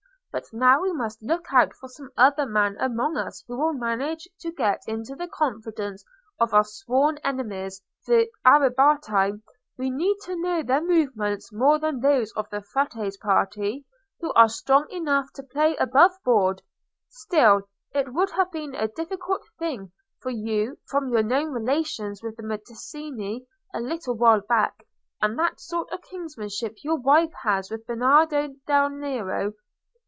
But 0.33 0.45
now 0.53 0.81
we 0.81 0.93
must 0.93 1.21
look 1.21 1.47
out 1.51 1.73
for 1.73 1.89
some 1.89 2.09
other 2.15 2.45
man 2.45 2.77
among 2.79 3.17
us 3.17 3.43
who 3.45 3.59
will 3.59 3.73
manage 3.73 4.29
to 4.39 4.49
get 4.49 4.79
into 4.87 5.13
the 5.13 5.27
confidence 5.27 6.05
of 6.39 6.53
our 6.53 6.63
sworn 6.63 7.17
enemies, 7.17 7.81
the 8.07 8.31
Arrabbiati; 8.45 9.41
we 9.77 9.89
need 9.89 10.15
to 10.23 10.37
know 10.37 10.63
their 10.63 10.79
movements 10.79 11.51
more 11.51 11.79
than 11.79 11.99
those 11.99 12.31
of 12.37 12.49
the 12.49 12.61
Frate's 12.61 13.17
party, 13.17 13.83
who 14.21 14.31
are 14.31 14.47
strong 14.47 14.87
enough 14.89 15.33
to 15.33 15.43
play 15.43 15.75
above 15.75 16.11
board. 16.23 16.61
Still, 17.09 17.67
it 17.93 18.13
would 18.13 18.29
have 18.29 18.53
been 18.53 18.73
a 18.73 18.87
difficult 18.87 19.41
thing 19.59 19.91
for 20.21 20.29
you, 20.29 20.77
from 20.87 21.09
your 21.09 21.23
known 21.23 21.51
relations 21.51 22.23
with 22.23 22.37
the 22.37 22.43
Medici 22.43 23.45
a 23.73 23.81
little 23.81 24.15
while 24.15 24.39
back, 24.39 24.87
and 25.21 25.37
that 25.37 25.59
sort 25.59 25.91
of 25.91 26.01
kinship 26.03 26.77
your 26.85 26.95
wife 26.97 27.33
has 27.43 27.69
with 27.69 27.85
Bernardo 27.85 28.55
del 28.65 28.91
Nero. 28.91 29.51